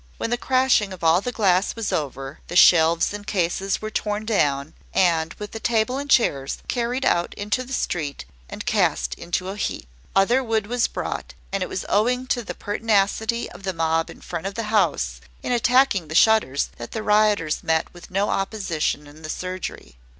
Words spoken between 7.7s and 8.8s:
street, and